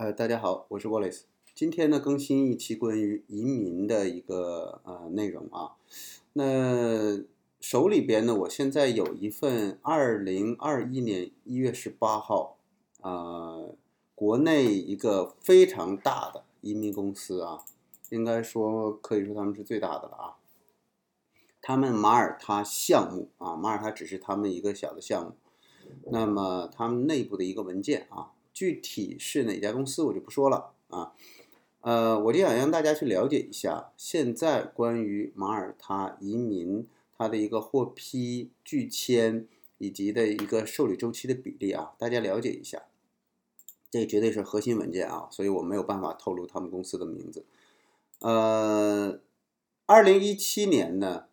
[0.00, 1.24] 呃，大家好，我是 Wallace。
[1.54, 5.76] 今天呢，更新一期关于移民的一个呃内容啊。
[6.32, 7.22] 那
[7.60, 12.56] 手里边呢，我现在有一份二零二一年一月十八号，
[13.02, 13.74] 呃，
[14.14, 17.62] 国内一个非常大的移民公司啊，
[18.08, 20.36] 应该说可以说他们是最大的了啊。
[21.60, 25.32] 他们马耳他项目啊，马耳他只是他们一个小的项目。
[26.10, 28.32] 那么他们内部的一个文件啊。
[28.52, 31.12] 具体是哪家公司我就不说了啊，
[31.80, 39.46] 呃，我就想让大家去了解一下现在关于马耳他移民它的一个获批拒签
[39.78, 42.82] 以及的一个受理周期的比例啊，大家了解一下，
[43.90, 47.46] 这绝对是核心文件啊，所以我没有办法透露他们公司的名字。
[48.18, 49.20] 呃，
[49.86, 51.26] 二零一七年呢，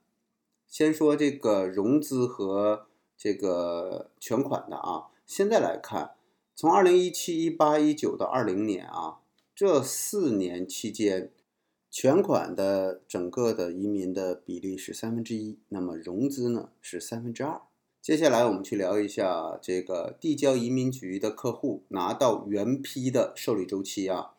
[0.67, 6.16] 先说这个融资和这个全款的啊，现在来看。
[6.59, 9.19] 从二零一七、一八、一九到二零年啊，
[9.53, 11.31] 这四年期间，
[11.91, 17.61] 全款的整个的移民的比例是三分之一，那么融资呢是三分之二。
[18.01, 24.31] 接下来我们去聊一下这个递交移民局的客户拿到原批的受理周期啊，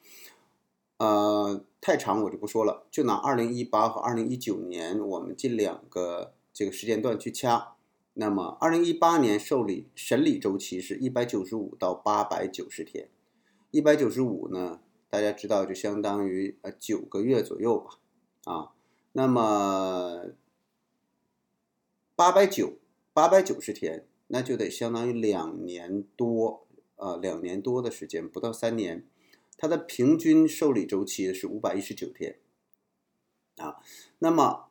[0.97, 7.77] 呃，太长我就不说了，就拿二零一八和二零一九年我们这两个这个时间段去掐。
[8.21, 13.09] 那么，二零一八年受理审理周期是一百九十五到八百九十天，
[13.71, 18.01] 一百九十五呢，大家知道就相当于呃九个月左右吧，
[18.43, 18.73] 啊，
[19.13, 20.33] 那么
[22.17, 22.79] 八百九
[23.13, 26.67] 八百九十天，那就得相当于两年多，
[26.97, 29.07] 呃，两年多的时间，不到三年，
[29.57, 32.41] 它的平均受理周期是五百一十九天，
[33.59, 33.77] 啊，
[34.19, 34.68] 那么。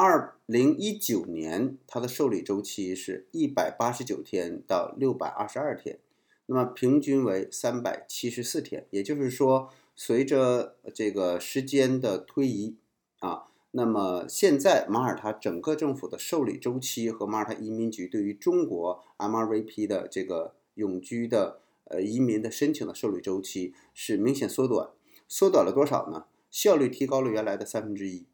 [0.00, 5.98] 二零一九年，它的受理周期是一百八十九天到六百二十二天，
[6.46, 8.86] 那么平均为三百七十四天。
[8.90, 12.76] 也就是说，随着这个时间的推移
[13.18, 24.90] 啊，那么现在马耳他整个政府的受理周期和马耳他移民局对于中国 MRVP 的这个永居的呃移民的申请的受理周期是明显缩短，
[25.26, 26.26] 缩短了多少呢？
[26.52, 28.26] 效率提高了原来的三分之一。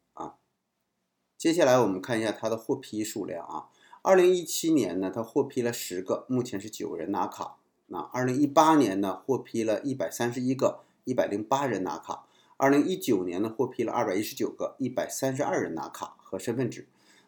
[1.45, 3.69] 接下来我们看一下它的获批数量啊，
[4.01, 7.57] 二零一七年呢，它获批了十个，目前是九人拿卡。
[7.85, 12.25] 那二零一八年呢，获批了一百三十一个，一百零八人拿卡。
[12.57, 16.83] 二零一九年呢，获批了二百一十九个，一百三十二人拿卡和身份证。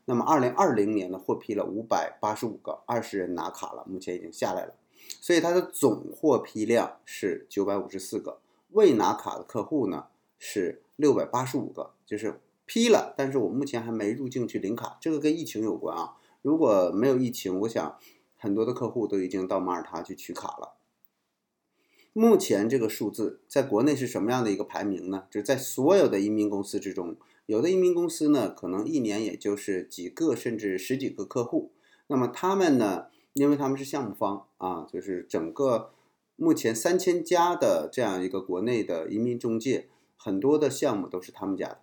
[0.05, 4.73] 那么二零二零年呢，获批了五百八十五个，二十人拿卡了，目前已经下来了。
[5.21, 8.39] 所以它的总获批量是九百五十四个，
[8.71, 10.07] 未拿卡的客户呢
[10.39, 12.41] 是六百八十五个，就是。
[12.67, 16.17] 批了，但是我目前还没入境去领卡，这个跟疫情有关啊。
[16.43, 17.97] 如果没有疫情，我想
[18.35, 20.75] 很多的客户都已经到马耳他去取卡了。
[22.13, 25.25] 目前这个数字在国内是什么样的一个排名呢？
[25.31, 31.71] 就是在所有的移民公司之中，有的移民公司呢，可能一年也就是几个甚至十几个客户。
[32.07, 35.91] 那么他们呢，因为他们是项目方啊，就是整个
[36.35, 41.81] 目前三千家的这样一个国内的移民中介，很多的项目都是他们家的。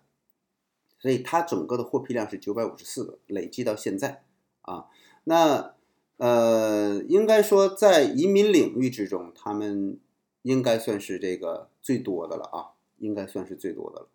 [1.05, 4.23] 所以它整个的获批量是九百五十四个，累计到现在
[4.63, 4.87] 啊，
[5.25, 5.75] 那
[6.17, 9.99] 呃，应该说在移民领域之中，他们
[10.41, 14.09] 应该算是这个最多的了啊，应该算是最多的了。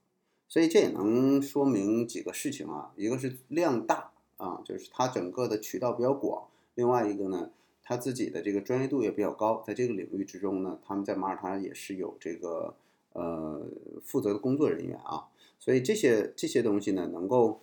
[0.48, 7.52] 所以这也能说明几个事情啊，一个是量大啊，就是它整个的渠道比较广；另外一个呢，
[7.84, 12.74] 他自己的这个专业度也比较高，在这个领域之中呢，他们在马耳他也是有这个
[13.14, 13.62] 呃
[14.04, 15.28] 负责的工作人员啊。
[15.60, 17.62] 所以这些这些东西呢，能够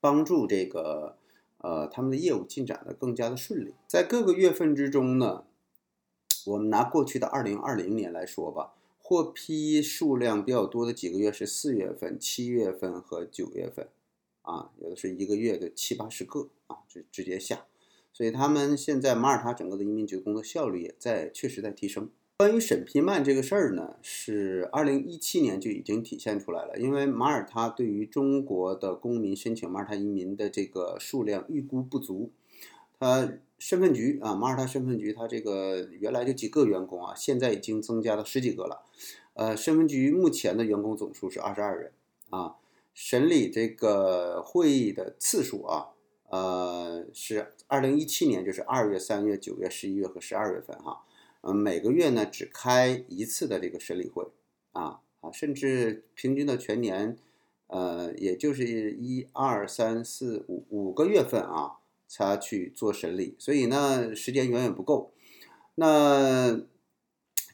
[0.00, 1.18] 帮助这个
[1.58, 3.74] 呃他们的业务进展的更加的顺利。
[3.88, 5.44] 在各个月份之中呢，
[6.46, 13.88] 我们拿过去的二零二零年来说吧，获批数量比较多的几个月是四月份、七月份和九月份，
[14.42, 17.66] 啊，有的是一个月的七八十个啊，就直接下。
[18.12, 22.08] 所以他们现在马耳他整个的移民局工作效率也在确实在提升。
[22.38, 26.76] 关于审批慢这个事儿呢，是二零一七年就已经体现出来了。
[26.76, 32.30] 因为马耳他对于中国的公民申请马耳他移民的这个数量预估不足，
[32.98, 38.84] 他身份局啊，马耳他身份局，他这个原来就几个员工啊，现在已经增加到十几个了。
[39.32, 41.92] 呃，身份局目前的员工总数是二十二人
[42.28, 42.56] 啊，
[42.92, 45.88] 审理这个会议的次数啊，
[46.28, 51.04] 呃，是二零一七年就是二月、三月、九月、十一月和十二月份哈。
[51.42, 54.26] 嗯，每个月呢只开一次的这个审理会，
[54.72, 57.16] 啊啊，甚至平均的全年，
[57.68, 61.78] 呃，也就是一二三四五五个月份啊，
[62.08, 65.12] 才去做审理，所以呢，时间远远不够。
[65.76, 66.60] 那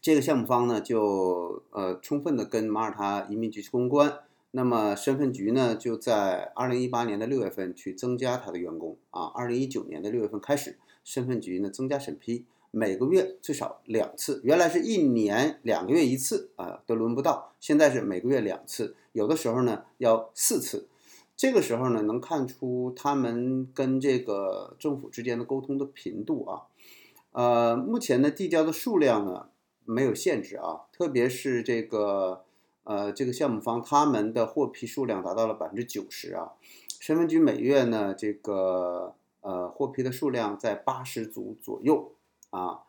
[0.00, 4.20] 这个项目方呢就呃充分的跟马耳他移民局去公关。
[4.54, 9.24] 那么身份局呢，就在二零一八年的六月份去增加他的员工啊。
[9.34, 14.40] 二零一九年的六月份开始，身份局呢增加审批，每个月最少两次。
[14.42, 17.54] 原来是一年两个月一次啊，都轮不到。
[17.60, 20.88] 现在是每个月两次，有的时候呢要四次。
[21.36, 26.62] 这个时候呢，能看出他们跟这个政府之间的沟通的频度啊。
[27.30, 29.50] 呃，目前呢递交的数量呢
[29.84, 32.44] 没有限制啊，特别是这个。
[32.84, 36.54] 呃，这个项目方他们的获批数量达到了百分之九十啊，
[36.98, 42.10] 身份局每月呢，这个呃获批的数量在八十组左右
[42.52, 42.84] 啊，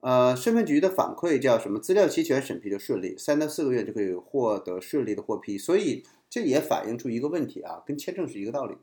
[0.00, 1.80] 呃，身份局的反馈叫什么？
[1.80, 8.76] 资料齐全，审批就顺利，三到四个月就可以获得顺利的获批，所以这也反映出一个问题啊，跟签证是一个道理，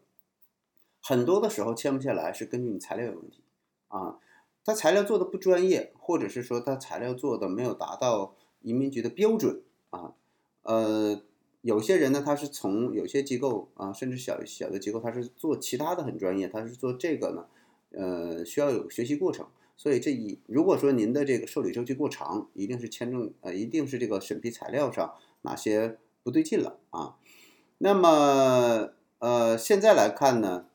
[1.00, 3.44] 很多的时候签不下来是根据你材料有问题
[3.88, 4.18] 啊，
[4.66, 9.62] 他材料做的不专业，或者是说他材料做的没有达到移民局的标准
[9.92, 10.16] 啊。
[10.64, 11.22] 呃，
[11.62, 17.46] 有些人呢，他是从有些机构啊，甚至小小的机构，他是做其他的很专业，他是做这个呢，
[17.92, 19.46] 呃，需要有学习过程。
[19.78, 27.18] 所以这一如果说您的这个受理周期过长，一定是签证呃，一定是这个审批材料上哪些不对劲了啊。
[27.78, 28.90] 那么
[29.20, 30.68] 呃，现在来看呢，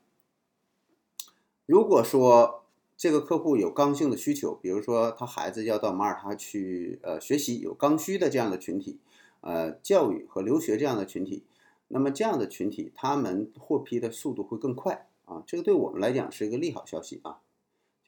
[1.67, 2.65] 如果说
[2.97, 8.99] 这个客户有刚性的需求，比如说他孩子要到马耳他去呃学习，有刚需的这样的群体。
[9.43, 11.45] 呃，教育和留学这样的群体，
[11.89, 17.39] 那么这样的群体，他们获批的速度会更快啊，这个对我们来讲是一个利好消息啊。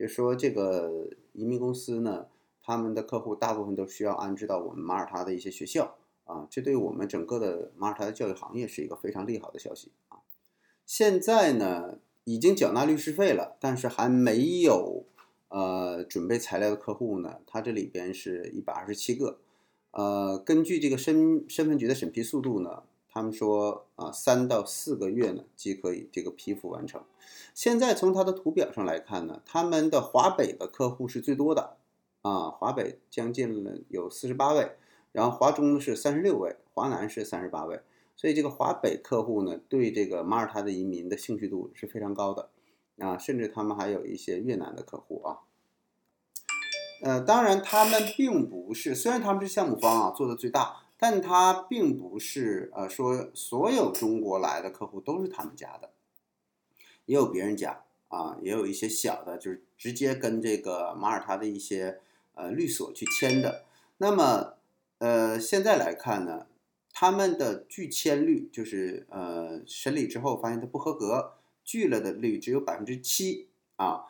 [0.02, 2.26] 就说，这个移民公司呢，
[2.60, 10.19] 他们的客户大部分都需要安置到我们马耳他的一些学校啊，这对我们整个的马耳他的教育行业是一个非常利好的消息啊。
[10.84, 15.04] 现在呢，已经缴纳律师费了，但是还没有
[15.50, 19.38] 呃准备材料的客户呢，他这里边是一百二十七个。
[19.93, 22.82] 呃，根据这个身身份局的审批速度呢，
[23.12, 27.03] 他们说啊，三到四个月呢即可以这个批复完成。
[27.55, 31.76] 现在从它的图表上来看呢，他们的华北的客户是最多的
[32.23, 34.73] 啊，华北将近了有四十八位，
[35.12, 37.81] 然后华中是三十六位，华南是三十八位，
[38.17, 42.49] 所以这个华北客户呢，对这个马耳他的移民的兴趣度是非常高的
[42.99, 45.41] 啊，甚至他们还有一些越南的客户啊。
[47.03, 55.90] 呃，当然，他们并不是，虽然他们是项目方啊，做的最大，但他并不是呃说所有中国来的客户都是他们家的，
[57.06, 61.99] 也有别人家啊，也有一些小的，就是直接跟这个马耳他的一些
[62.34, 63.64] 呃律所去签的。
[63.96, 64.54] 那么
[64.99, 66.46] 呃现在来看呢，
[66.93, 71.32] 他们的拒签率就是呃审理之后发现他不合格
[71.64, 74.04] 拒了的率只有百分之七啊，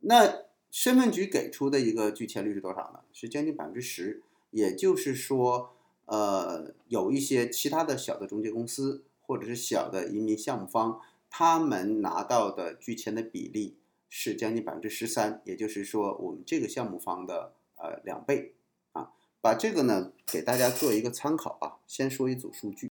[0.00, 0.44] 那。
[0.74, 2.98] 身份局给出的一个拒签率是多少呢？
[3.12, 4.20] 是将近百分之十，
[4.50, 5.73] 也就是说，
[6.06, 13.78] 呃，有一些其他的小的中介公司或者是小的移民项目方，他们拿到的拒签的比例
[14.08, 18.54] 是将近百分之十三，也就是说，我们这个项目方的呃两倍
[18.92, 19.10] 啊。
[19.40, 22.90] 把这个呢给大家做一个参考啊，先说一组数据。